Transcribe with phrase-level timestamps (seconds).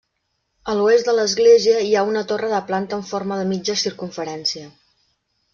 [0.71, 4.69] A l'oest de l'església hi ha una torre de planta en forma de mitja circumferència.